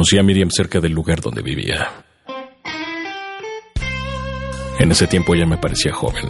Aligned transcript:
Conocí 0.00 0.16
a 0.16 0.22
Miriam 0.22 0.48
cerca 0.50 0.80
del 0.80 0.92
lugar 0.92 1.20
donde 1.20 1.42
vivía. 1.42 2.06
En 4.78 4.90
ese 4.90 5.06
tiempo 5.06 5.34
ella 5.34 5.44
me 5.44 5.58
parecía 5.58 5.92
joven. 5.92 6.24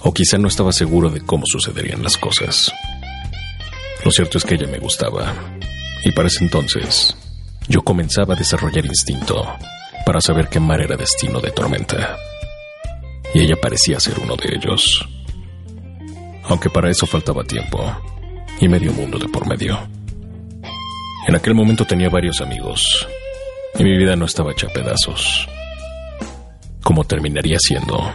O 0.00 0.12
quizá 0.12 0.38
no 0.38 0.48
estaba 0.48 0.72
seguro 0.72 1.08
de 1.08 1.20
cómo 1.20 1.44
sucederían 1.46 2.02
las 2.02 2.16
cosas. 2.16 2.72
Lo 4.04 4.10
cierto 4.10 4.38
es 4.38 4.44
que 4.44 4.56
ella 4.56 4.66
me 4.66 4.80
gustaba. 4.80 5.32
Y 6.04 6.10
para 6.10 6.26
ese 6.26 6.42
entonces, 6.42 7.16
yo 7.68 7.82
comenzaba 7.82 8.34
a 8.34 8.38
desarrollar 8.38 8.86
instinto 8.86 9.46
para 10.04 10.20
saber 10.20 10.48
que 10.48 10.58
mar 10.58 10.80
era 10.80 10.96
destino 10.96 11.40
de 11.40 11.52
tormenta. 11.52 12.16
Y 13.32 13.42
ella 13.42 13.54
parecía 13.62 14.00
ser 14.00 14.18
uno 14.18 14.34
de 14.34 14.56
ellos. 14.56 15.08
Aunque 16.46 16.70
para 16.70 16.90
eso 16.90 17.06
faltaba 17.06 17.44
tiempo 17.44 17.78
y 18.60 18.66
medio 18.66 18.92
mundo 18.92 19.16
de 19.16 19.28
por 19.28 19.46
medio. 19.46 20.01
En 21.26 21.36
aquel 21.36 21.54
momento 21.54 21.84
tenía 21.84 22.08
varios 22.08 22.40
amigos 22.40 23.06
y 23.78 23.84
mi 23.84 23.96
vida 23.96 24.16
no 24.16 24.24
estaba 24.24 24.52
hecha 24.52 24.66
a 24.66 24.72
pedazos. 24.72 25.48
Como 26.82 27.04
terminaría 27.04 27.58
siendo 27.60 28.12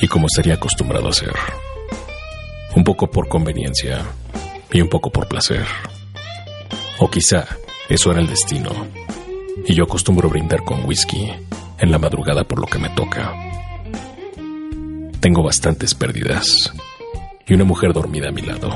y 0.00 0.08
como 0.08 0.26
estaría 0.26 0.54
acostumbrado 0.54 1.08
a 1.08 1.12
ser. 1.12 1.34
Un 2.74 2.84
poco 2.84 3.10
por 3.10 3.28
conveniencia 3.28 4.02
y 4.72 4.80
un 4.80 4.88
poco 4.88 5.10
por 5.10 5.28
placer. 5.28 5.66
O 6.98 7.10
quizá 7.10 7.44
eso 7.88 8.10
era 8.10 8.20
el 8.20 8.26
destino. 8.26 8.70
Y 9.66 9.74
yo 9.74 9.84
acostumbro 9.84 10.30
brindar 10.30 10.64
con 10.64 10.86
whisky 10.86 11.30
en 11.78 11.90
la 11.90 11.98
madrugada 11.98 12.44
por 12.44 12.58
lo 12.58 12.66
que 12.66 12.78
me 12.78 12.88
toca. 12.90 13.34
Tengo 15.20 15.42
bastantes 15.42 15.94
pérdidas 15.94 16.72
y 17.46 17.54
una 17.54 17.64
mujer 17.64 17.92
dormida 17.92 18.28
a 18.28 18.32
mi 18.32 18.42
lado, 18.42 18.74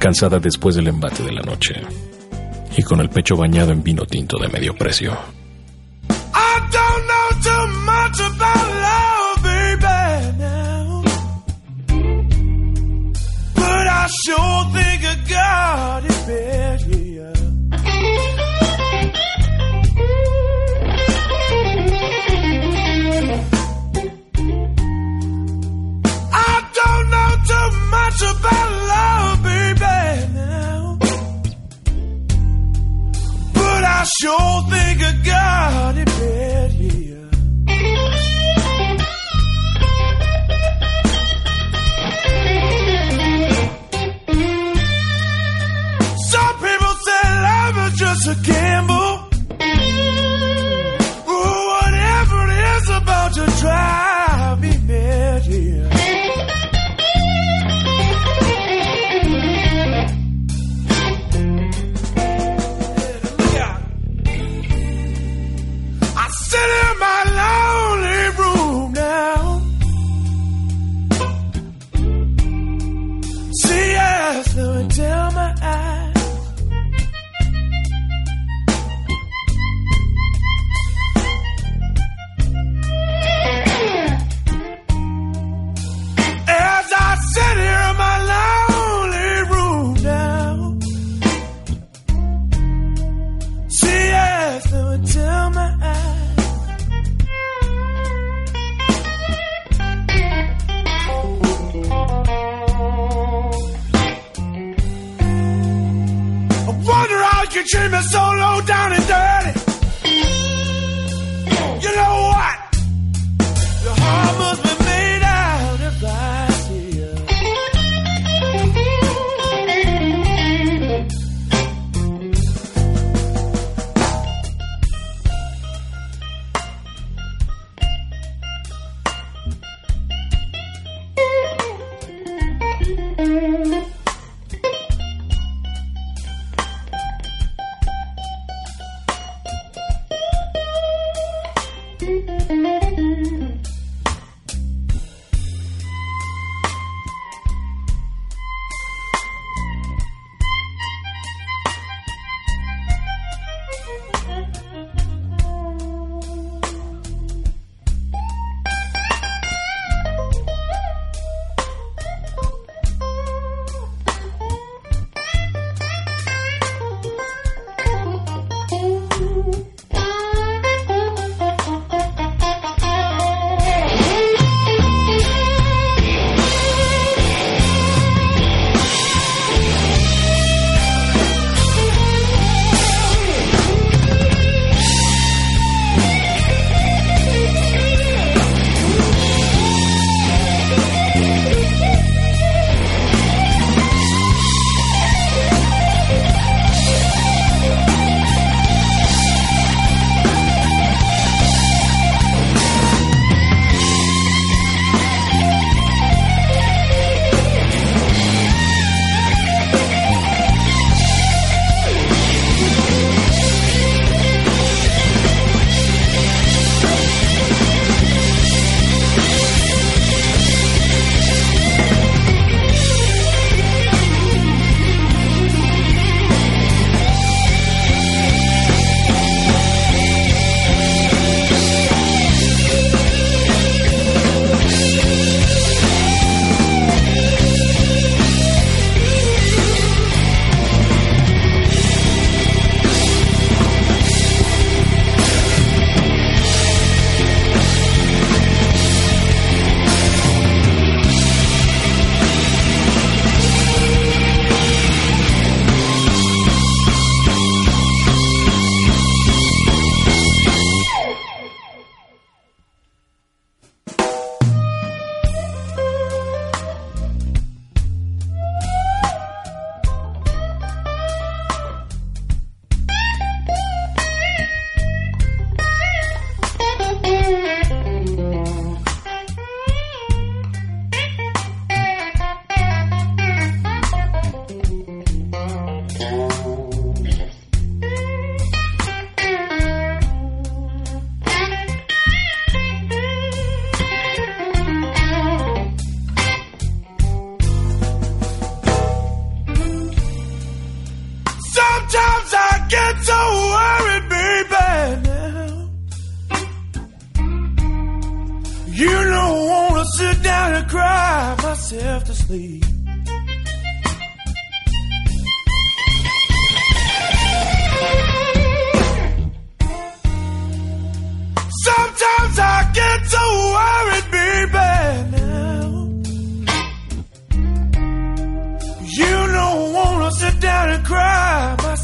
cansada 0.00 0.40
después 0.40 0.74
del 0.74 0.88
embate 0.88 1.22
de 1.22 1.30
la 1.30 1.42
noche 1.42 1.74
y 2.76 2.82
con 2.82 3.00
el 3.00 3.10
pecho 3.10 3.36
bañado 3.36 3.70
en 3.70 3.82
vino 3.82 4.04
tinto 4.06 4.38
de 4.38 4.48
medio 4.48 4.74
precio. 4.74 5.16
Sure 34.04 34.62
think 34.70 35.02
I 35.02 35.12
got 35.24 35.96
it 35.98 36.06
bad 36.06 36.79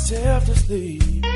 myself 0.09 0.45
to 0.45 0.55
sleep. 0.55 1.36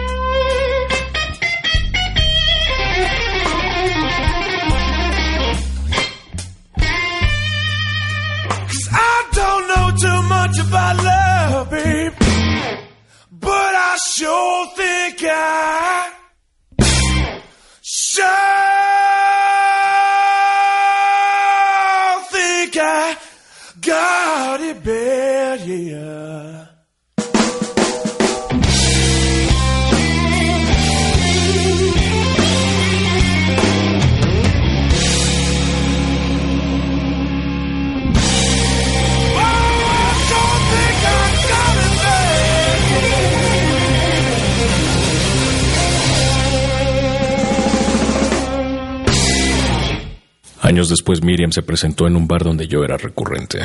Años 50.81 50.88
después 50.88 51.23
Miriam 51.23 51.53
se 51.53 51.61
presentó 51.61 52.06
en 52.06 52.17
un 52.17 52.27
bar 52.27 52.43
donde 52.43 52.67
yo 52.67 52.82
era 52.82 52.97
recurrente. 52.97 53.59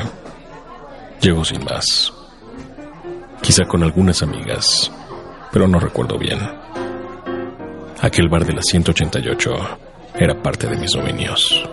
Llegó 1.21 1.45
sin 1.45 1.63
más. 1.63 2.11
Quizá 3.41 3.63
con 3.63 3.83
algunas 3.83 4.21
amigas, 4.21 4.91
pero 5.49 5.65
no 5.65 5.79
recuerdo 5.79 6.17
bien. 6.17 6.37
Aquel 8.01 8.27
bar 8.27 8.45
de 8.45 8.51
la 8.51 8.61
188 8.61 9.49
era 10.19 10.43
parte 10.43 10.67
de 10.67 10.75
mis 10.75 10.91
dominios. 10.91 11.63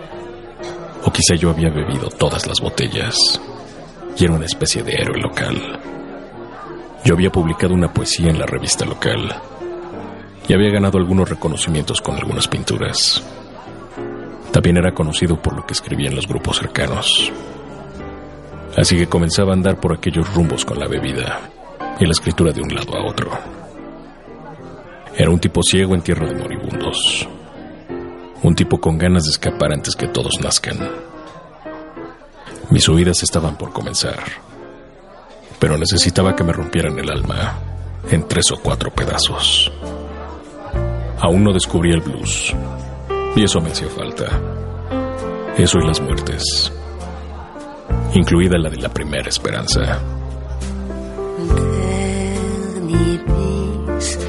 O 1.03 1.11
quizá 1.11 1.35
yo 1.35 1.49
había 1.49 1.69
bebido 1.69 2.07
todas 2.07 2.47
las 2.47 2.61
botellas 2.61 3.17
y 4.15 4.23
era 4.23 4.35
una 4.35 4.45
especie 4.45 4.81
de 4.81 4.93
héroe 4.93 5.19
local. 5.19 5.57
Yo 7.03 7.15
había 7.15 7.33
publicado 7.33 7.73
una 7.73 7.93
poesía 7.93 8.29
en 8.29 8.39
la 8.39 8.45
revista 8.45 8.85
local 8.85 9.41
y 10.47 10.53
había 10.53 10.71
ganado 10.71 10.99
algunos 10.99 11.27
reconocimientos 11.27 11.99
con 11.99 12.15
algunas 12.15 12.47
pinturas. 12.47 13.21
También 14.53 14.77
era 14.77 14.93
conocido 14.93 15.41
por 15.41 15.55
lo 15.55 15.65
que 15.65 15.73
escribía 15.73 16.09
en 16.09 16.15
los 16.15 16.27
grupos 16.27 16.59
cercanos. 16.59 17.31
Así 18.77 18.95
que 18.95 19.07
comenzaba 19.07 19.49
a 19.49 19.55
andar 19.55 19.79
por 19.79 19.93
aquellos 19.93 20.31
rumbos 20.33 20.63
con 20.63 20.79
la 20.79 20.87
bebida 20.87 21.49
y 21.99 22.05
la 22.05 22.11
escritura 22.11 22.53
de 22.53 22.61
un 22.61 22.73
lado 22.73 22.95
a 22.95 23.03
otro. 23.03 23.31
Era 25.17 25.31
un 25.31 25.39
tipo 25.39 25.61
ciego 25.63 25.95
en 25.95 26.01
tierra 26.01 26.27
de 26.27 26.35
moribundos. 26.35 27.27
Un 28.43 28.53
tipo 28.53 28.79
con 28.79 28.97
ganas 28.97 29.23
de 29.23 29.31
escapar 29.31 29.73
antes 29.73 29.95
que 29.95 30.07
todos 30.07 30.39
nazcan. 30.39 30.77
Mis 32.69 32.87
huidas 32.87 33.23
estaban 33.23 33.55
por 33.55 33.73
comenzar, 33.73 34.19
pero 35.59 35.77
necesitaba 35.77 36.35
que 36.35 36.43
me 36.43 36.53
rompieran 36.53 36.97
el 36.99 37.09
alma 37.09 37.57
en 38.11 38.27
tres 38.27 38.51
o 38.51 38.59
cuatro 38.61 38.91
pedazos. 38.91 39.71
Aún 41.19 41.43
no 41.43 41.53
descubrí 41.53 41.91
el 41.91 42.01
blues, 42.01 42.55
y 43.35 43.43
eso 43.43 43.59
me 43.61 43.71
hacía 43.71 43.89
falta. 43.89 44.25
Eso 45.57 45.79
y 45.79 45.87
las 45.87 46.01
muertes, 46.01 46.71
incluida 48.13 48.57
la 48.57 48.69
de 48.69 48.77
la 48.77 48.89
primera 48.89 49.29
esperanza. 49.29 49.99
Dernier 52.79 53.25
bis, 53.25 54.19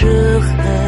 Peut-être 0.00 0.56
que 0.56 0.81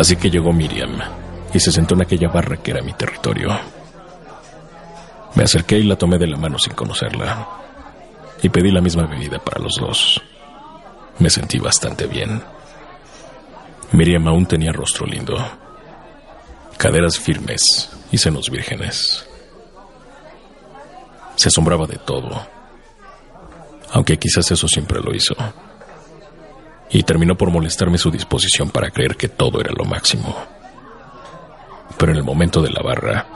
Así 0.00 0.16
que 0.16 0.30
llegó 0.30 0.50
Miriam 0.50 0.98
y 1.52 1.60
se 1.60 1.70
sentó 1.70 1.94
en 1.94 2.00
aquella 2.00 2.28
barra 2.28 2.56
que 2.56 2.70
era 2.70 2.80
mi 2.80 2.94
territorio. 2.94 3.50
Me 5.34 5.42
acerqué 5.42 5.78
y 5.78 5.82
la 5.82 5.96
tomé 5.96 6.16
de 6.16 6.26
la 6.26 6.38
mano 6.38 6.58
sin 6.58 6.72
conocerla. 6.72 7.46
Y 8.42 8.48
pedí 8.48 8.70
la 8.70 8.80
misma 8.80 9.04
bebida 9.04 9.38
para 9.38 9.62
los 9.62 9.74
dos. 9.78 10.22
Me 11.18 11.28
sentí 11.28 11.58
bastante 11.58 12.06
bien. 12.06 12.42
Miriam 13.92 14.26
aún 14.26 14.46
tenía 14.46 14.72
rostro 14.72 15.04
lindo, 15.04 15.36
caderas 16.78 17.18
firmes 17.18 17.90
y 18.10 18.16
senos 18.16 18.48
vírgenes. 18.48 19.28
Se 21.36 21.48
asombraba 21.48 21.86
de 21.86 21.98
todo, 21.98 22.46
aunque 23.92 24.18
quizás 24.18 24.50
eso 24.50 24.66
siempre 24.66 24.98
lo 25.00 25.14
hizo. 25.14 25.34
Y 26.90 27.02
terminó 27.04 27.36
por 27.36 27.50
molestarme 27.50 27.98
su 27.98 28.10
disposición 28.10 28.70
para 28.70 28.90
creer 28.90 29.16
que 29.16 29.28
todo 29.28 29.60
era 29.60 29.72
lo 29.76 29.84
máximo. 29.84 30.36
Pero 31.96 32.12
en 32.12 32.18
el 32.18 32.24
momento 32.24 32.62
de 32.62 32.70
la 32.70 32.82
barra, 32.82 33.26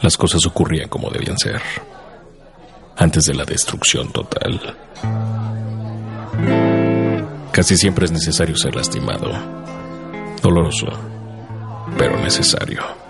las 0.00 0.16
cosas 0.16 0.44
ocurrían 0.46 0.88
como 0.88 1.10
debían 1.10 1.38
ser, 1.38 1.60
antes 2.96 3.24
de 3.24 3.34
la 3.34 3.44
destrucción 3.44 4.10
total. 4.10 4.76
Casi 7.52 7.76
siempre 7.76 8.06
es 8.06 8.12
necesario 8.12 8.56
ser 8.56 8.74
lastimado, 8.74 9.30
doloroso, 10.42 10.86
pero 11.98 12.18
necesario. 12.18 13.09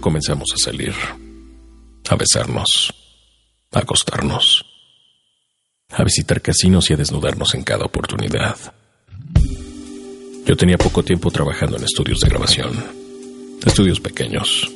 Comenzamos 0.00 0.52
a 0.54 0.56
salir, 0.56 0.94
a 2.08 2.16
besarnos, 2.16 2.94
a 3.72 3.80
acostarnos, 3.80 4.64
a 5.90 6.04
visitar 6.04 6.40
casinos 6.42 6.90
y 6.90 6.94
a 6.94 6.96
desnudarnos 6.96 7.54
en 7.54 7.62
cada 7.62 7.84
oportunidad. 7.84 8.56
Yo 10.46 10.56
tenía 10.56 10.78
poco 10.78 11.02
tiempo 11.02 11.30
trabajando 11.30 11.76
en 11.76 11.84
estudios 11.84 12.20
de 12.20 12.28
grabación, 12.28 12.72
estudios 13.64 14.00
pequeños, 14.00 14.70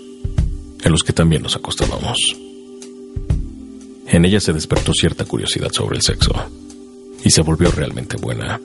en 0.83 0.92
los 0.92 1.02
que 1.02 1.12
también 1.12 1.42
nos 1.42 1.56
acostábamos. 1.56 2.18
En 4.06 4.24
ella 4.24 4.40
se 4.40 4.52
despertó 4.52 4.92
cierta 4.92 5.24
curiosidad 5.24 5.70
sobre 5.70 5.96
el 5.96 6.02
sexo 6.02 6.33
y 7.22 7.30
se 7.30 7.42
volvió 7.42 7.70
realmente 7.70 8.16
buena. 8.16 8.61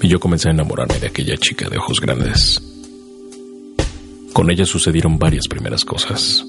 Y 0.00 0.08
yo 0.08 0.18
comencé 0.18 0.48
a 0.48 0.52
enamorarme 0.52 0.98
de 0.98 1.08
aquella 1.08 1.36
chica 1.36 1.68
de 1.68 1.76
ojos 1.76 2.00
grandes. 2.00 2.62
Con 4.32 4.50
ella 4.50 4.64
sucedieron 4.64 5.18
varias 5.18 5.48
primeras 5.48 5.84
cosas. 5.84 6.44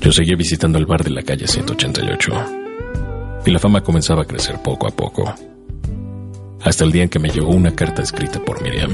Yo 0.00 0.12
seguía 0.12 0.36
visitando 0.36 0.78
el 0.78 0.86
bar 0.86 1.04
de 1.04 1.10
la 1.10 1.22
calle 1.22 1.46
188 1.46 2.32
y 3.44 3.50
la 3.50 3.58
fama 3.58 3.82
comenzaba 3.82 4.22
a 4.22 4.26
crecer 4.26 4.62
poco 4.62 4.86
a 4.86 4.90
poco, 4.90 5.32
hasta 6.62 6.84
el 6.84 6.92
día 6.92 7.02
en 7.02 7.08
que 7.08 7.18
me 7.18 7.28
llegó 7.28 7.50
una 7.50 7.74
carta 7.74 8.02
escrita 8.02 8.40
por 8.44 8.62
Miriam. 8.62 8.90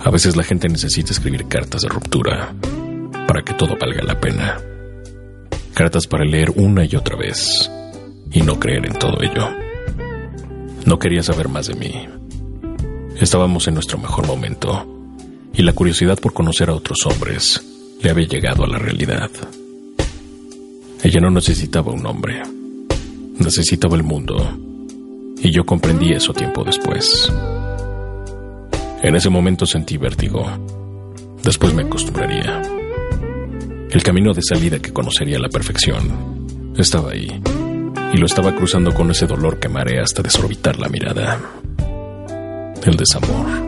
A 0.00 0.10
veces 0.10 0.36
la 0.36 0.42
gente 0.42 0.68
necesita 0.68 1.12
escribir 1.12 1.46
cartas 1.48 1.82
de 1.82 1.88
ruptura 1.88 2.54
para 3.26 3.42
que 3.42 3.54
todo 3.54 3.76
valga 3.78 4.02
la 4.02 4.18
pena. 4.18 4.58
Cartas 5.74 6.06
para 6.06 6.24
leer 6.24 6.50
una 6.56 6.84
y 6.84 6.96
otra 6.96 7.16
vez 7.16 7.70
y 8.32 8.42
no 8.42 8.58
creer 8.58 8.86
en 8.86 8.98
todo 8.98 9.22
ello. 9.22 9.48
No 10.86 10.98
quería 10.98 11.22
saber 11.22 11.48
más 11.48 11.66
de 11.66 11.74
mí. 11.74 12.08
Estábamos 13.20 13.68
en 13.68 13.74
nuestro 13.74 13.98
mejor 13.98 14.26
momento 14.26 14.97
y 15.54 15.62
la 15.62 15.72
curiosidad 15.72 16.18
por 16.18 16.32
conocer 16.32 16.70
a 16.70 16.74
otros 16.74 16.98
hombres 17.06 17.62
le 18.02 18.10
había 18.10 18.26
llegado 18.26 18.64
a 18.64 18.68
la 18.68 18.78
realidad. 18.78 19.30
Ella 21.02 21.20
no 21.20 21.30
necesitaba 21.30 21.92
un 21.92 22.06
hombre, 22.06 22.42
necesitaba 23.38 23.96
el 23.96 24.02
mundo 24.02 24.36
y 25.40 25.50
yo 25.52 25.64
comprendí 25.64 26.12
eso 26.12 26.32
tiempo 26.32 26.64
después. 26.64 27.32
En 29.02 29.14
ese 29.14 29.30
momento 29.30 29.64
sentí 29.64 29.96
vértigo. 29.96 30.44
Después 31.42 31.72
me 31.72 31.82
acostumbraría. 31.82 32.62
El 33.90 34.02
camino 34.02 34.32
de 34.34 34.42
salida 34.42 34.80
que 34.80 34.92
conocería 34.92 35.36
a 35.36 35.40
la 35.40 35.48
perfección 35.48 36.74
estaba 36.76 37.12
ahí 37.12 37.40
y 38.12 38.16
lo 38.16 38.26
estaba 38.26 38.54
cruzando 38.54 38.92
con 38.92 39.10
ese 39.10 39.26
dolor 39.26 39.58
que 39.58 39.68
marea 39.68 40.02
hasta 40.02 40.22
desorbitar 40.22 40.78
la 40.78 40.88
mirada. 40.88 41.40
El 42.84 42.96
desamor. 42.96 43.67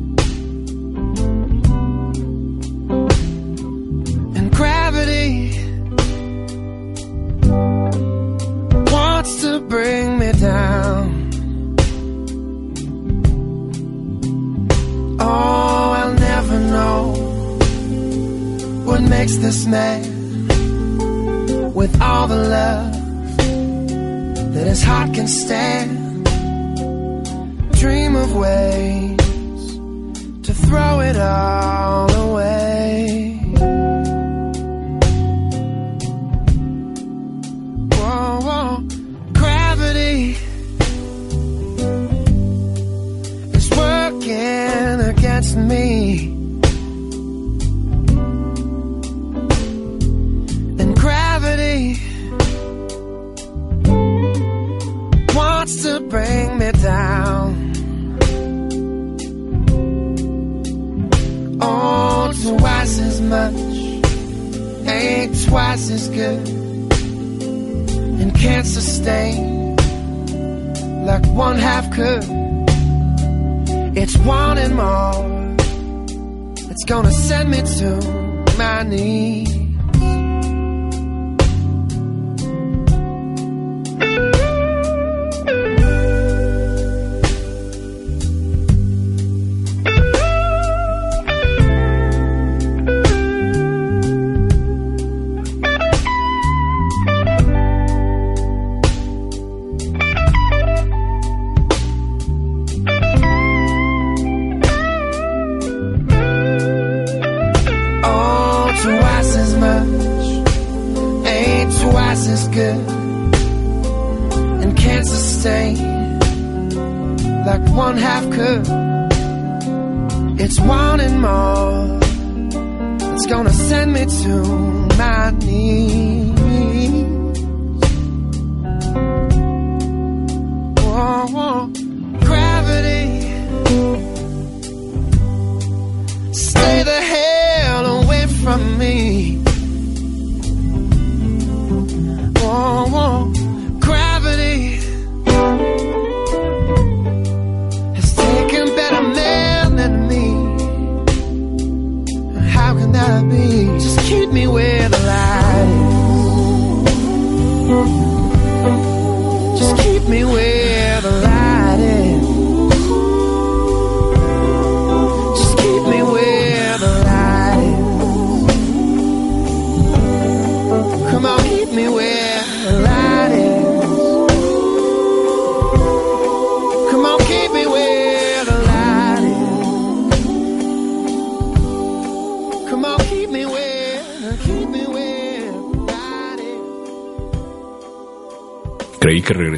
man 19.51 20.01
with 21.73 22.01
all 22.01 22.25
the 22.25 22.37
love 22.37 22.93
that 24.53 24.65
his 24.65 24.81
heart 24.81 25.13
can 25.13 25.27
stand. 25.27 26.25
Dream 27.73 28.15
of 28.15 28.33
ways 28.33 29.17
to 30.45 30.53
throw 30.53 31.01
it 31.01 31.17
all 31.17 32.09
away. 32.29 33.39
Whoa, 37.91 38.39
whoa. 38.47 38.87
Gravity 39.33 40.37
is 43.57 43.69
working 43.71 45.01
against 45.09 45.57
me. 45.57 46.40
Twice 65.51 65.89
as 65.91 66.07
good, 66.07 66.47
and 68.21 68.33
can't 68.33 68.65
sustain 68.65 69.75
like 71.05 71.25
one 71.33 71.57
half 71.57 71.91
could. 71.91 72.23
It's 73.97 74.15
one 74.19 74.57
and 74.57 74.77
more. 74.77 75.27
It's 76.71 76.85
gonna 76.85 77.11
send 77.11 77.51
me 77.51 77.61
to 77.79 78.55
my 78.57 78.83
knees. 78.83 79.60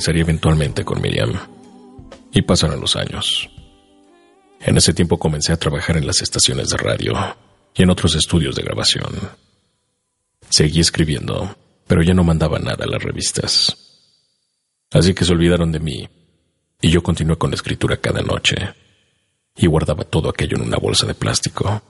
Regresaría 0.03 0.23
eventualmente 0.23 0.83
con 0.83 1.01
Miriam. 1.01 1.31
Y 2.33 2.41
pasaron 2.41 2.81
los 2.81 2.95
años. 2.95 3.49
En 4.59 4.75
ese 4.75 4.93
tiempo 4.93 5.17
comencé 5.17 5.53
a 5.53 5.57
trabajar 5.57 5.97
en 5.97 6.07
las 6.07 6.21
estaciones 6.21 6.69
de 6.69 6.77
radio 6.77 7.13
y 7.73 7.83
en 7.83 7.89
otros 7.89 8.15
estudios 8.15 8.55
de 8.55 8.63
grabación. 8.63 9.13
Seguí 10.49 10.79
escribiendo, 10.81 11.55
pero 11.87 12.01
ya 12.01 12.13
no 12.13 12.23
mandaba 12.23 12.59
nada 12.59 12.85
a 12.85 12.87
las 12.87 13.01
revistas. 13.01 13.77
Así 14.91 15.13
que 15.13 15.25
se 15.25 15.31
olvidaron 15.31 15.71
de 15.71 15.79
mí, 15.79 16.09
y 16.81 16.89
yo 16.89 17.01
continué 17.01 17.37
con 17.37 17.51
la 17.51 17.55
escritura 17.55 17.97
cada 17.97 18.21
noche, 18.21 18.55
y 19.55 19.67
guardaba 19.67 20.03
todo 20.03 20.29
aquello 20.29 20.57
en 20.57 20.63
una 20.63 20.77
bolsa 20.77 21.07
de 21.07 21.13
plástico. 21.13 21.81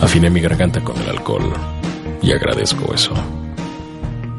Afiné 0.00 0.30
mi 0.30 0.40
garganta 0.40 0.82
con 0.82 1.00
el 1.00 1.08
alcohol, 1.08 1.52
y 2.22 2.32
agradezco 2.32 2.94
eso. 2.94 3.14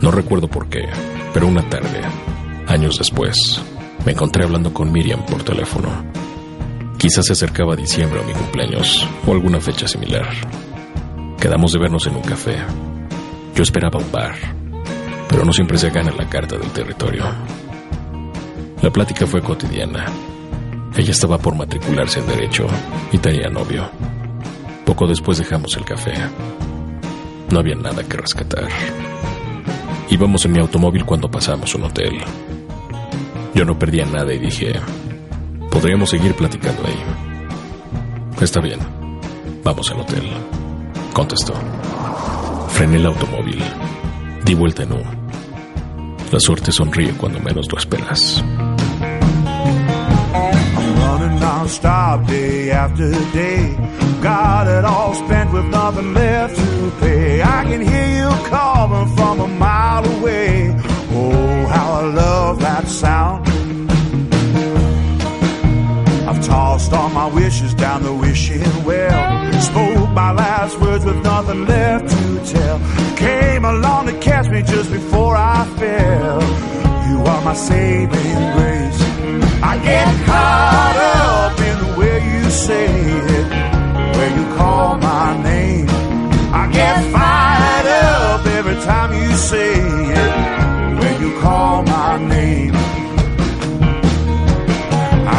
No 0.02 0.12
recuerdo 0.12 0.50
por 0.50 0.68
qué, 0.68 0.90
pero 1.34 1.48
una 1.48 1.68
tarde, 1.68 2.02
años 2.68 2.98
después, 2.98 3.62
me 4.06 4.12
encontré 4.12 4.44
hablando 4.44 4.74
con 4.74 4.92
Miriam 4.92 5.26
por 5.26 5.44
teléfono. 5.44 5.90
Quizás 6.98 7.26
se 7.26 7.34
acercaba 7.34 7.76
diciembre 7.76 8.20
o 8.20 8.24
mi 8.24 8.34
cumpleaños, 8.34 9.08
o 9.26 9.32
alguna 9.32 9.60
fecha 9.60 9.88
similar. 9.88 10.28
Quedamos 11.40 11.74
de 11.74 11.80
vernos 11.80 12.06
en 12.08 12.16
un 12.16 12.22
café. 12.22 12.58
Yo 13.56 13.64
esperaba 13.64 14.00
un 14.00 14.12
bar, 14.12 14.36
pero 15.28 15.44
no 15.44 15.52
siempre 15.52 15.78
se 15.78 15.90
gana 15.90 16.12
la 16.12 16.30
carta 16.30 16.58
del 16.58 16.70
territorio. 16.72 17.26
La 18.82 18.92
plática 18.92 19.26
fue 19.26 19.42
cotidiana. 19.42 20.06
Ella 20.96 21.12
estaba 21.12 21.38
por 21.38 21.56
matricularse 21.56 22.20
en 22.20 22.28
Derecho 22.28 22.68
y 23.12 23.18
tenía 23.18 23.50
novio. 23.50 23.90
Poco 24.86 25.08
después 25.08 25.38
dejamos 25.38 25.76
el 25.76 25.86
café. 25.86 26.14
No 27.50 27.60
había 27.60 27.76
nada 27.76 28.04
que 28.04 28.18
rescatar. 28.18 28.68
Íbamos 30.10 30.46
en 30.46 30.52
mi 30.52 30.60
automóvil 30.60 31.06
cuando 31.06 31.30
pasamos 31.30 31.74
un 31.76 31.84
hotel. 31.84 32.20
Yo 33.54 33.66
no 33.66 33.78
perdía 33.78 34.06
nada 34.06 34.34
y 34.34 34.40
dije, 34.40 34.74
podríamos 35.72 36.10
seguir 36.10 36.34
platicando 36.36 36.84
ahí. 36.86 37.00
Está 38.42 38.60
bien, 38.60 38.80
vamos 39.64 39.90
al 39.92 40.02
hotel, 40.02 40.24
contestó. 41.14 41.54
Frené 42.70 42.98
el 42.98 43.06
automóvil, 43.06 43.64
di 44.44 44.54
vuelta 44.54 44.84
en 44.84 44.94
U. 44.94 45.02
La 46.32 46.40
suerte 46.40 46.72
sonríe 46.72 47.12
cuando 47.14 47.40
menos 47.40 47.72
lo 47.72 47.78
esperas. 47.78 48.44
Non-stop 51.64 52.28
day 52.28 52.72
after 52.72 53.10
day. 53.32 53.74
Got 54.22 54.68
it 54.68 54.84
all 54.84 55.14
spent 55.14 55.54
with 55.54 55.66
nothing 55.68 56.14
left 56.14 56.58
to 56.58 56.92
pay. 57.00 57.42
I 57.42 57.64
can 57.64 57.80
hear 57.80 58.10
you 58.20 58.30
calling 58.50 59.08
from 59.16 59.40
a 59.40 59.48
mile 59.48 60.06
away. 60.18 60.76
Oh, 61.12 61.66
how 61.68 61.94
I 61.94 62.02
love 62.02 62.60
that 62.60 62.86
sound. 62.90 63.48
I've 66.28 66.46
tossed 66.46 66.92
all 66.92 67.10
my 67.12 67.28
wishes 67.28 67.74
down 67.76 68.04
the 68.04 68.14
wishing 68.14 68.84
well. 68.84 69.62
Spoke 69.62 70.10
my 70.10 70.34
last 70.34 70.78
words 70.82 71.06
with 71.06 71.24
nothing 71.24 71.66
left 71.66 72.10
to 72.10 72.54
tell. 72.54 72.78
Came 73.16 73.64
along 73.64 74.08
to 74.08 74.20
catch 74.20 74.50
me 74.50 74.64
just 74.64 74.92
before 74.92 75.38
I 75.38 75.66
fell. 75.80 76.42
You 77.10 77.18
are 77.32 77.42
my 77.42 77.54
saving 77.54 78.40
grace. 78.56 79.02
I 79.64 79.80
get 79.82 80.26
caught 80.26 80.98
up 80.98 81.23
say 82.54 82.86
it, 82.86 83.50
where 84.16 84.32
you 84.38 84.46
call 84.56 84.98
my 84.98 85.42
name. 85.42 85.88
I 86.62 86.70
get 86.72 87.12
fired 87.12 87.88
up 87.88 88.46
every 88.46 88.76
time 88.86 89.12
you 89.14 89.36
say 89.36 89.74
it, 89.74 91.00
when 91.00 91.22
you 91.22 91.40
call 91.42 91.84
my 91.84 92.18
name. 92.36 92.74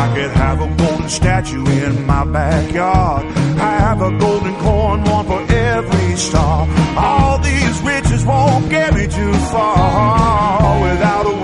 I 0.00 0.12
could 0.14 0.33
have 0.33 0.61
a 0.61 0.68
golden 0.77 1.09
statue 1.09 1.64
in 1.66 2.05
my 2.05 2.24
backyard. 2.24 3.24
I 3.59 3.72
have 3.87 4.03
a 4.03 4.11
golden 4.18 4.55
corn, 4.57 5.05
one 5.05 5.27
for 5.27 5.42
every 5.53 6.16
star. 6.16 6.66
All 6.96 7.38
these 7.38 7.81
riches 7.83 8.24
won't 8.24 8.68
get 8.68 8.92
me 8.92 9.07
too 9.07 9.35
far 9.53 10.83
without 10.83 11.27
a 11.27 11.43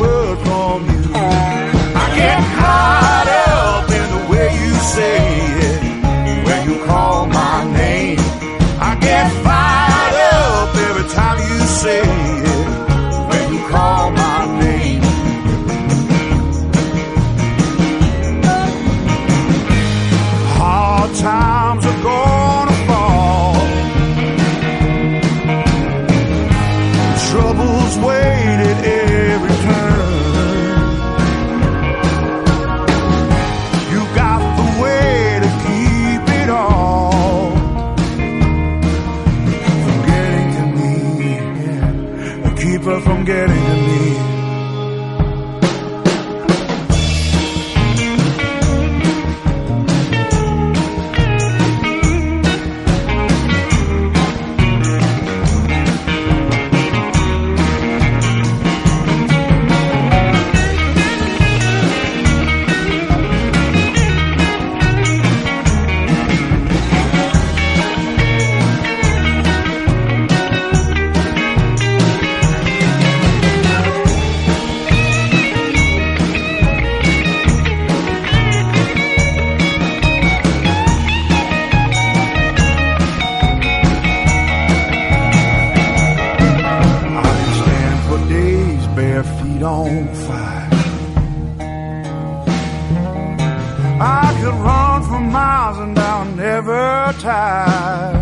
never 97.10 97.20
tired. 97.20 98.16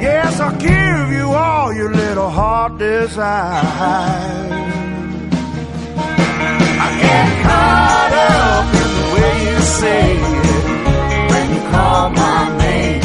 Yes, 0.00 0.40
I'll 0.40 0.58
give 0.58 1.12
you 1.16 1.26
all 1.32 1.72
your 1.72 1.92
little 1.92 2.30
heart 2.30 2.78
desires. 2.78 4.52
I 6.82 6.88
get 7.04 7.28
caught 7.44 8.12
up 8.32 8.66
in 8.82 8.90
the 8.98 9.06
way 9.14 9.32
you 9.46 9.58
say 9.60 10.16
it 10.16 10.30
when 11.30 11.46
you 11.54 11.62
call 11.70 12.10
my 12.10 12.58
name. 12.58 13.02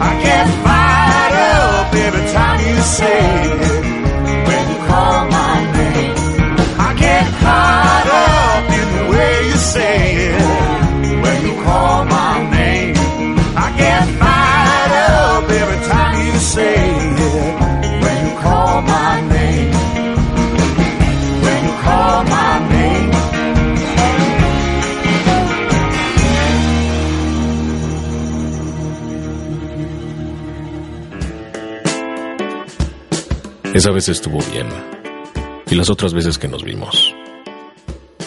I 0.00 0.22
get 0.22 0.46
fired 0.64 1.34
up 1.60 1.94
every 2.06 2.26
time 2.32 2.60
you 2.68 2.76
say 2.98 3.22
it 3.44 3.60
when 4.48 4.64
you 4.70 4.78
call 4.86 5.28
my 5.28 5.56
name. 5.78 6.16
I 6.78 6.94
get 6.98 7.24
caught 7.40 8.06
up 8.28 8.64
in 8.80 8.88
the 8.96 9.04
way 9.12 9.46
you 9.48 9.56
say 9.56 10.02
it 10.02 10.05
Esa 33.76 33.90
vez 33.90 34.08
estuvo 34.08 34.38
bien. 34.50 34.68
Y 35.70 35.74
las 35.74 35.90
otras 35.90 36.14
veces 36.14 36.38
que 36.38 36.48
nos 36.48 36.64
vimos. 36.64 37.14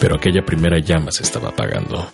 Pero 0.00 0.14
aquella 0.14 0.44
primera 0.46 0.78
llama 0.78 1.10
se 1.10 1.24
estaba 1.24 1.48
apagando. 1.48 2.08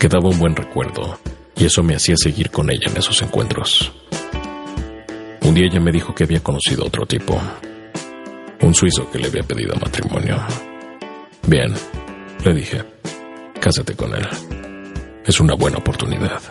Quedaba 0.00 0.28
un 0.28 0.36
buen 0.40 0.56
recuerdo, 0.56 1.20
y 1.54 1.64
eso 1.64 1.84
me 1.84 1.94
hacía 1.94 2.16
seguir 2.16 2.50
con 2.50 2.68
ella 2.70 2.88
en 2.90 2.96
esos 2.96 3.22
encuentros. 3.22 3.92
Un 5.42 5.54
día 5.54 5.66
ella 5.70 5.78
me 5.78 5.92
dijo 5.92 6.12
que 6.12 6.24
había 6.24 6.42
conocido 6.42 6.82
a 6.82 6.86
otro 6.88 7.06
tipo. 7.06 7.40
Un 8.62 8.74
suizo 8.74 9.08
que 9.08 9.20
le 9.20 9.28
había 9.28 9.44
pedido 9.44 9.76
matrimonio. 9.76 10.44
Bien, 11.46 11.72
le 12.44 12.52
dije, 12.52 12.82
cásate 13.60 13.94
con 13.94 14.12
él. 14.12 14.26
Es 15.24 15.38
una 15.38 15.54
buena 15.54 15.78
oportunidad. 15.78 16.42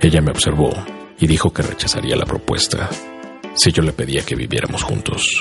Ella 0.00 0.20
me 0.20 0.30
observó 0.30 0.72
y 1.18 1.26
dijo 1.26 1.52
que 1.52 1.62
rechazaría 1.62 2.14
la 2.14 2.24
propuesta 2.24 2.88
si 3.54 3.72
yo 3.72 3.82
le 3.82 3.92
pedía 3.92 4.24
que 4.24 4.34
viviéramos 4.34 4.82
juntos. 4.82 5.40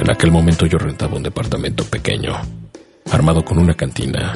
En 0.00 0.10
aquel 0.10 0.30
momento 0.30 0.66
yo 0.66 0.78
rentaba 0.78 1.16
un 1.16 1.22
departamento 1.22 1.84
pequeño, 1.84 2.34
armado 3.10 3.44
con 3.44 3.58
una 3.58 3.74
cantina 3.74 4.34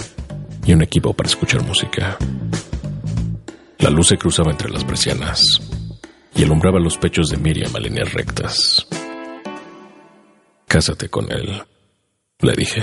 y 0.64 0.72
un 0.72 0.82
equipo 0.82 1.12
para 1.12 1.28
escuchar 1.28 1.62
música. 1.62 2.16
La 3.78 3.90
luz 3.90 4.08
se 4.08 4.16
cruzaba 4.16 4.50
entre 4.50 4.70
las 4.70 4.84
persianas 4.84 5.42
y 6.34 6.44
alumbraba 6.44 6.78
los 6.78 6.98
pechos 6.98 7.28
de 7.28 7.36
Miriam 7.36 7.74
a 7.74 7.80
líneas 7.80 8.12
rectas. 8.12 8.86
Cásate 10.68 11.08
con 11.08 11.32
él, 11.32 11.62
le 12.40 12.52
dije. 12.52 12.82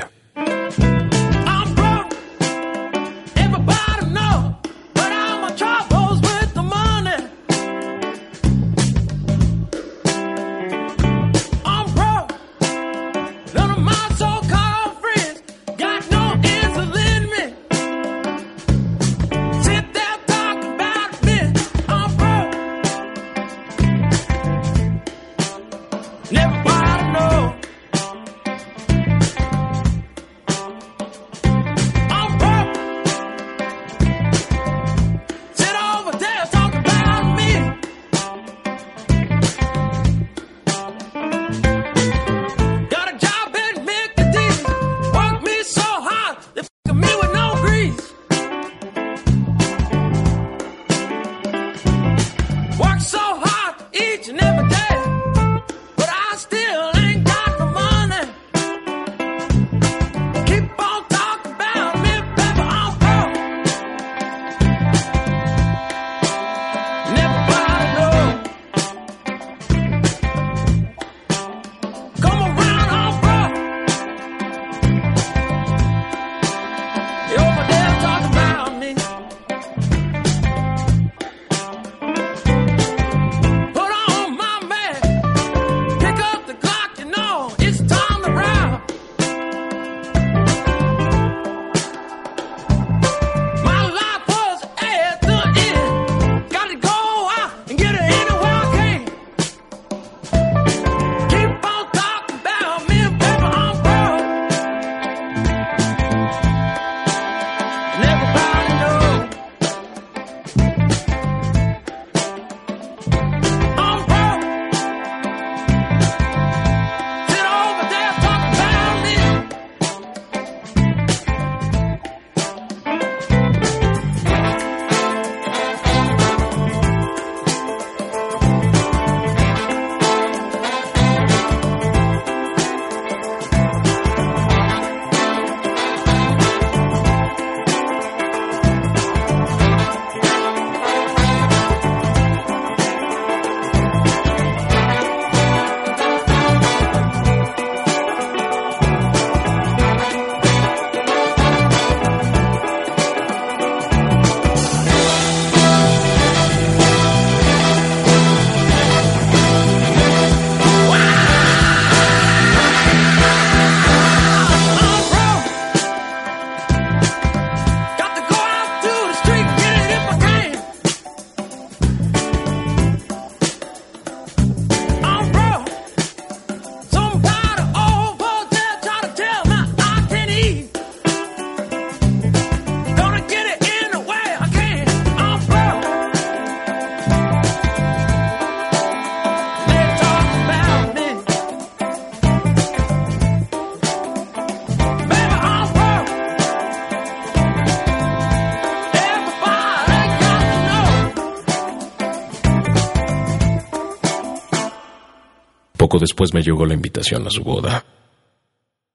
Después 205.99 206.33
me 206.33 206.41
llegó 206.41 206.65
la 206.65 206.73
invitación 206.73 207.25
a 207.27 207.29
su 207.29 207.43
boda. 207.43 207.83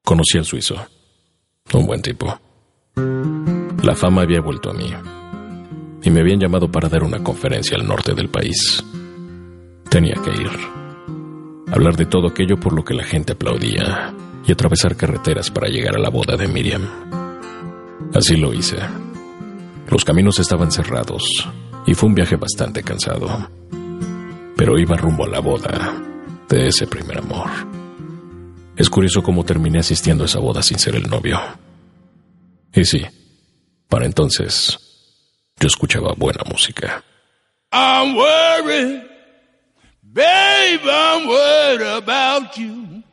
Conocí 0.03 0.37
al 0.37 0.45
suizo. 0.45 0.75
Un 1.73 1.85
buen 1.85 2.01
tipo. 2.01 2.39
La 3.83 3.95
fama 3.95 4.23
había 4.23 4.41
vuelto 4.41 4.71
a 4.71 4.73
mí. 4.73 4.91
Y 6.03 6.09
me 6.09 6.21
habían 6.21 6.39
llamado 6.39 6.71
para 6.71 6.89
dar 6.89 7.03
una 7.03 7.23
conferencia 7.23 7.77
al 7.77 7.87
norte 7.87 8.13
del 8.13 8.29
país. 8.29 8.83
Tenía 9.89 10.15
que 10.15 10.31
ir. 10.31 10.51
Hablar 11.71 11.95
de 11.95 12.05
todo 12.05 12.27
aquello 12.27 12.59
por 12.59 12.73
lo 12.73 12.83
que 12.83 12.93
la 12.93 13.03
gente 13.03 13.33
aplaudía 13.33 14.13
y 14.45 14.51
atravesar 14.51 14.95
carreteras 14.95 15.51
para 15.51 15.67
llegar 15.67 15.95
a 15.95 15.99
la 15.99 16.09
boda 16.09 16.35
de 16.35 16.47
Miriam. 16.47 16.81
Así 18.13 18.35
lo 18.35 18.53
hice. 18.53 18.77
Los 19.89 20.03
caminos 20.03 20.39
estaban 20.39 20.71
cerrados 20.71 21.47
y 21.85 21.93
fue 21.93 22.09
un 22.09 22.15
viaje 22.15 22.35
bastante 22.35 22.81
cansado. 22.83 23.49
Pero 24.55 24.77
iba 24.77 24.97
rumbo 24.97 25.25
a 25.25 25.29
la 25.29 25.39
boda 25.39 26.08
de 26.49 26.67
ese 26.67 26.87
primer 26.87 27.19
amor. 27.19 27.49
Es 28.75 28.89
curioso 28.89 29.21
cómo 29.21 29.43
terminé 29.43 29.79
asistiendo 29.79 30.23
a 30.23 30.25
esa 30.25 30.39
boda 30.39 30.63
sin 30.63 30.79
ser 30.79 30.95
el 30.95 31.03
novio. 31.03 31.39
Y 32.73 32.85
sí, 32.85 33.05
para 33.87 34.05
entonces 34.05 34.77
yo 35.59 35.67
escuchaba 35.67 36.13
buena 36.17 36.43
música. 36.49 37.03
I'm 37.71 38.15
worried, 38.15 39.03
babe, 40.01 40.81
I'm 40.83 41.27
worried 41.27 41.81
about 41.81 42.55
you. 42.57 43.03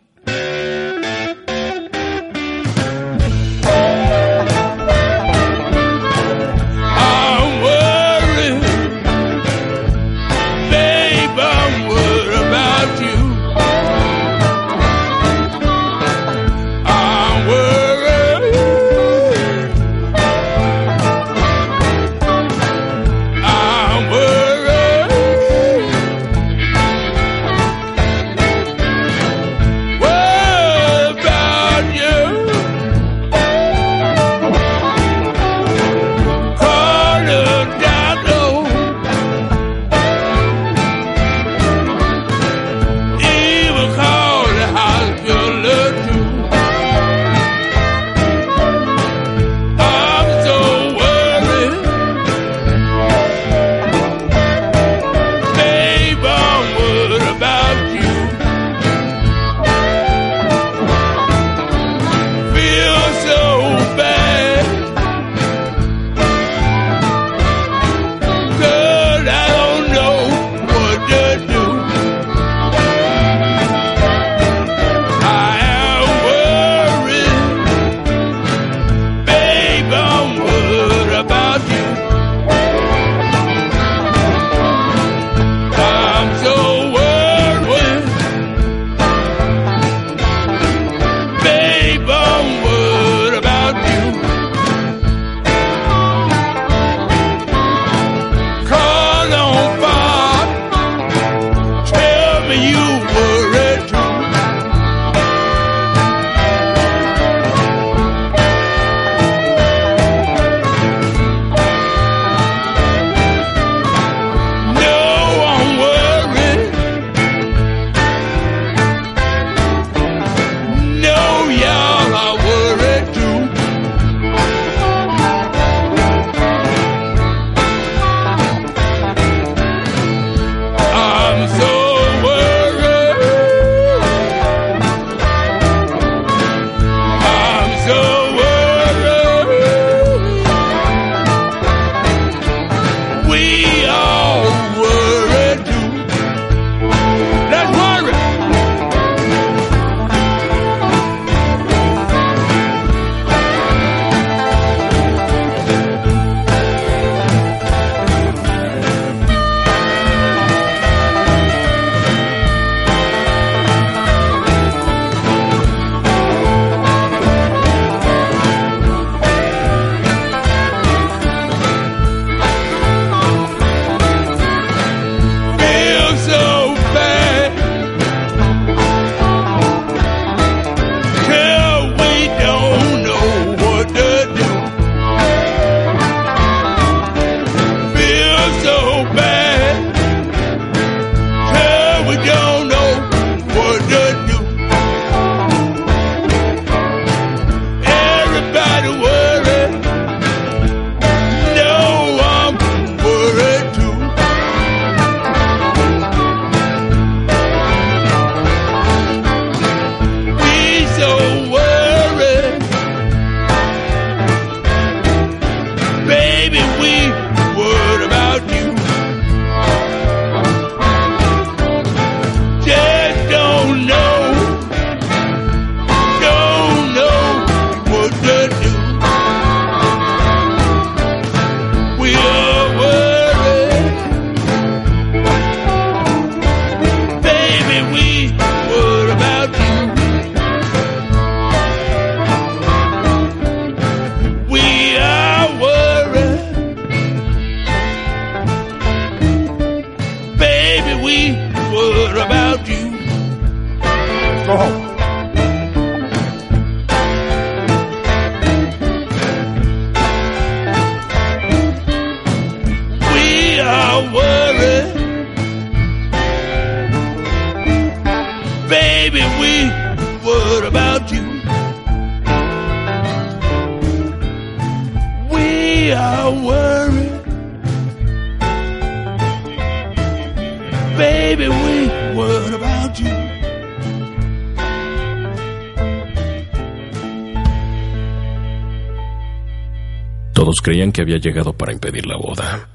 que 290.97 291.03
había 291.03 291.19
llegado 291.19 291.53
para 291.53 291.75
impedir 291.75 292.07
la 292.07 292.17
boda. 292.17 292.71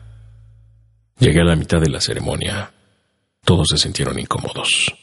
Llegué 1.18 1.42
a 1.42 1.44
la 1.44 1.56
mitad 1.56 1.82
de 1.82 1.90
la 1.90 2.00
ceremonia. 2.00 2.72
Todos 3.44 3.70
se 3.72 3.80
sintieron 3.80 4.20
incómodos. 4.20 4.94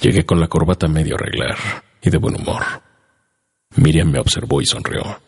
Llegué 0.00 0.24
con 0.24 0.40
la 0.40 0.48
corbata 0.48 0.88
medio 0.88 1.16
arreglar 1.16 1.58
y 2.00 2.08
de 2.08 2.16
buen 2.16 2.36
humor. 2.36 2.62
Miriam 3.76 4.10
me 4.10 4.18
observó 4.18 4.62
y 4.62 4.64
sonrió. 4.64 5.20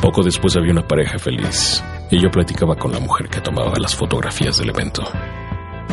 Poco 0.00 0.22
después 0.22 0.56
había 0.56 0.72
una 0.72 0.88
pareja 0.88 1.18
feliz 1.18 1.84
y 2.10 2.22
yo 2.22 2.30
platicaba 2.30 2.74
con 2.76 2.92
la 2.92 3.00
mujer 3.00 3.28
que 3.28 3.42
tomaba 3.42 3.78
las 3.78 3.94
fotografías 3.94 4.56
del 4.56 4.70
evento. 4.70 5.02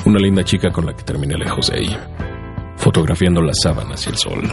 Una 0.06 0.20
linda 0.20 0.46
chica 0.46 0.72
con 0.72 0.86
la 0.86 0.96
que 0.96 1.04
terminé 1.04 1.36
lejos 1.36 1.70
de 1.70 1.78
ahí, 1.78 1.98
fotografiando 2.78 3.42
las 3.42 3.58
sábanas 3.62 4.08
y 4.08 4.12
el 4.12 4.16
sol. 4.16 4.50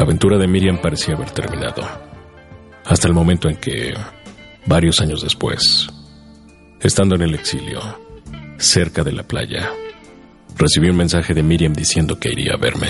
La 0.00 0.04
aventura 0.04 0.38
de 0.38 0.48
Miriam 0.48 0.80
parecía 0.80 1.14
haber 1.14 1.30
terminado, 1.30 1.86
hasta 2.86 3.06
el 3.06 3.12
momento 3.12 3.50
en 3.50 3.56
que, 3.56 3.92
varios 4.64 4.98
años 5.02 5.20
después, 5.20 5.90
estando 6.80 7.16
en 7.16 7.20
el 7.20 7.34
exilio, 7.34 7.82
cerca 8.56 9.04
de 9.04 9.12
la 9.12 9.24
playa, 9.24 9.70
recibí 10.56 10.88
un 10.88 10.96
mensaje 10.96 11.34
de 11.34 11.42
Miriam 11.42 11.74
diciendo 11.74 12.18
que 12.18 12.30
iría 12.30 12.54
a 12.54 12.56
verme. 12.56 12.88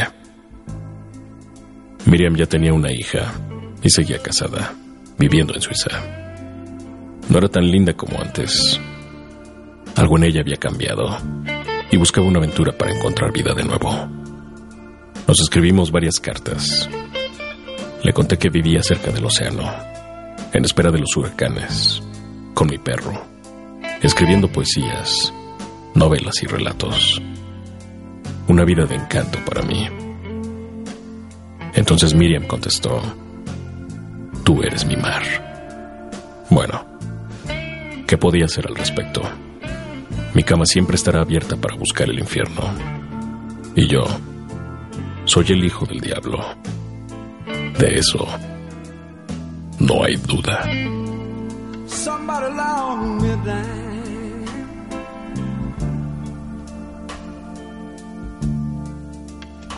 Miriam 2.07 2.37
ya 2.37 2.47
tenía 2.47 2.73
una 2.73 2.93
hija 2.93 3.35
y 3.83 3.91
seguía 3.91 4.23
casada, 4.23 4.73
viviendo 5.19 5.53
en 5.53 5.63
Suiza. 5.63 5.91
No 7.29 7.39
era 7.39 7.49
tan 7.49 7.69
linda 7.69 7.93
como 7.95 8.21
antes. 8.21 8.81
Algo 9.97 10.17
en 10.17 10.23
ella 10.23 10.43
había 10.43 10.59
cambiado 10.59 11.19
y 11.91 11.97
buscaba 11.97 12.29
una 12.29 12.39
aventura 12.39 12.71
para 12.71 12.95
encontrar 12.95 13.33
vida 13.33 13.53
de 13.53 13.65
nuevo. 13.65 14.20
Nos 15.31 15.39
escribimos 15.39 15.93
varias 15.93 16.18
cartas. 16.18 16.91
Le 18.03 18.12
conté 18.12 18.37
que 18.37 18.51
vivía 18.51 18.83
cerca 18.83 19.12
del 19.12 19.24
océano, 19.24 19.62
en 20.53 20.64
espera 20.64 20.91
de 20.91 20.99
los 20.99 21.16
huracanes, 21.16 22.03
con 22.53 22.66
mi 22.66 22.78
perro, 22.78 23.12
escribiendo 24.03 24.51
poesías, 24.51 25.33
novelas 25.95 26.43
y 26.43 26.47
relatos. 26.47 27.22
Una 28.49 28.64
vida 28.64 28.87
de 28.87 28.97
encanto 28.97 29.39
para 29.47 29.62
mí. 29.62 29.87
Entonces 31.74 32.12
Miriam 32.12 32.49
contestó, 32.49 33.01
Tú 34.43 34.64
eres 34.64 34.85
mi 34.85 34.97
mar. 34.97 35.22
Bueno, 36.51 36.85
¿qué 38.09 38.18
podía 38.18 38.47
hacer 38.47 38.66
al 38.66 38.74
respecto? 38.74 39.22
Mi 40.35 40.43
cama 40.43 40.66
siempre 40.66 40.97
estará 40.97 41.20
abierta 41.20 41.57
para 41.57 41.76
buscar 41.76 42.11
el 42.11 42.18
infierno. 42.18 42.64
Y 43.76 43.87
yo 43.87 44.05
soy 45.31 45.47
el 45.51 45.64
hijo 45.64 45.87
del 45.87 46.01
diablo. 46.01 46.45
De 47.78 47.99
eso 47.99 48.26
no 49.78 50.03
hay 50.03 50.16
duda. 50.16 50.64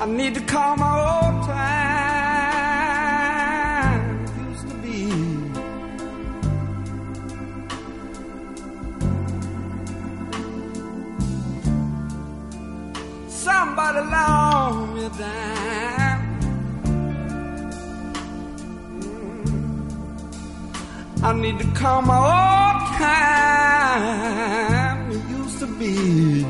I 0.01 0.07
need 0.07 0.35
to 0.35 0.41
call 0.41 0.77
my 0.77 0.99
old 0.99 1.45
time. 1.47 1.83
Used 4.51 4.69
to 4.69 4.75
be. 4.83 5.13
Somebody 13.29 14.01
long 14.11 14.42
me 15.13 15.19
down. 15.19 16.21
Mm. 18.95 19.45
I 21.23 21.33
need 21.33 21.59
to 21.59 21.67
call 21.73 22.03
my 22.03 22.17
old 22.17 22.83
time. 22.99 25.11
It 25.13 25.29
used 25.31 25.59
to 25.61 25.67
be. 25.79 26.45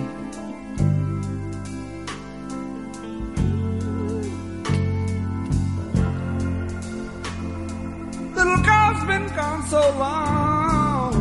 Little 8.35 8.63
girl's 8.63 9.05
been 9.07 9.29
gone 9.37 9.63
so 9.67 9.81
long. 9.99 11.13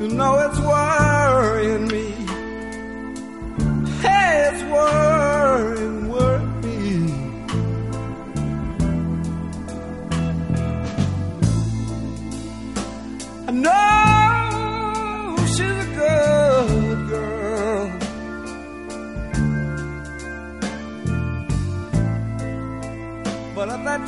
You 0.00 0.08
know 0.08 0.38
it's 0.38 0.58
worrying 0.60 0.85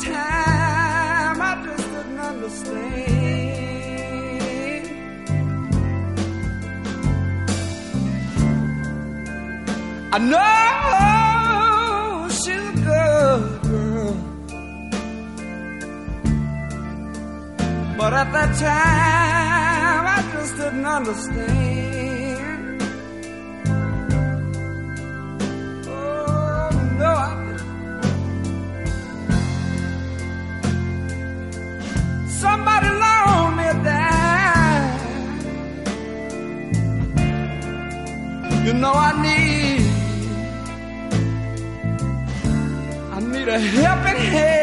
time, 0.00 1.40
I 1.40 1.62
just 1.66 1.86
didn't 1.92 2.18
understand. 2.18 2.98
I 10.10 10.18
know 10.32 12.28
she's 12.30 12.48
a 12.48 12.72
good 12.88 13.42
girl. 13.62 14.14
But 17.98 18.12
at 18.14 18.28
that 18.32 18.50
time, 18.58 20.04
I 20.06 20.18
just 20.32 20.56
didn't 20.56 20.86
understand. 20.86 21.77
You 38.68 38.74
know 38.74 38.92
I 38.92 39.12
need, 39.22 39.80
I 43.10 43.18
need 43.18 43.48
a 43.48 43.58
helping 43.58 44.16
hand. 44.16 44.57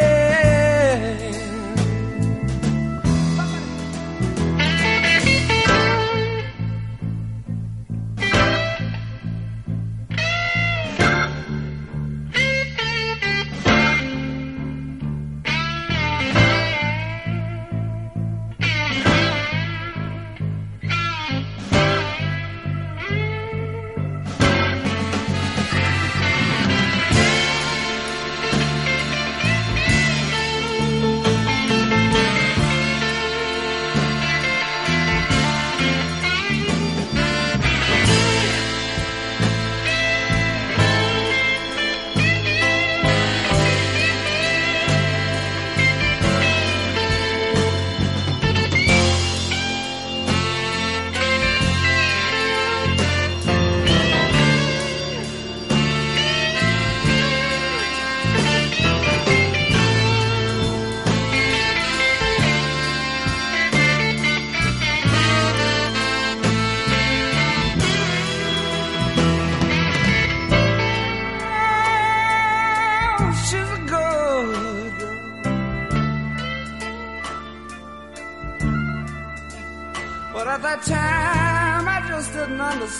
I 82.88 82.92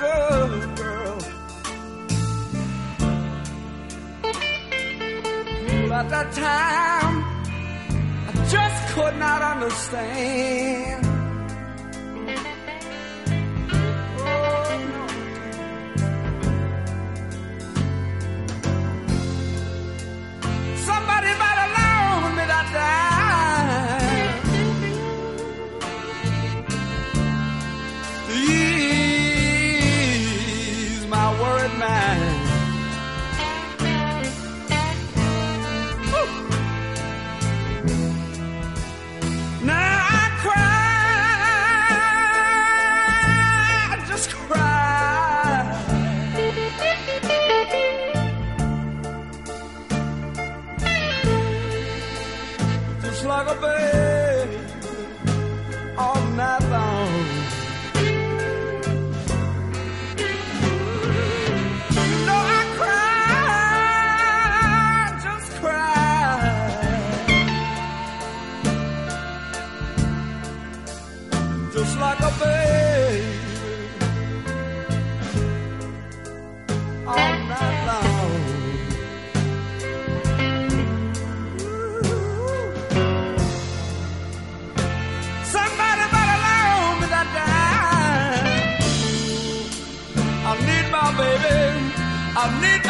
good 0.01 0.77
girl. 0.77 1.19
But 5.89 5.93
at 5.93 6.09
that 6.11 6.29
time, 6.33 7.17
I 8.27 8.33
just 8.51 8.95
could 8.95 9.17
not 9.17 9.43
understand. 9.43 10.48
I 92.41 92.61
need 92.61 92.88